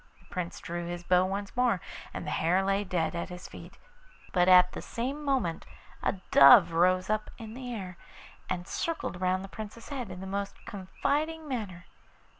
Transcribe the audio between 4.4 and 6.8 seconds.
at the same moment a dove